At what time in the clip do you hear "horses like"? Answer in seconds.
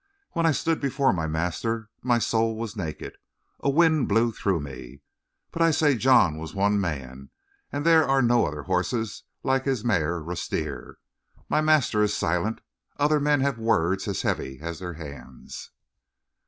8.63-9.65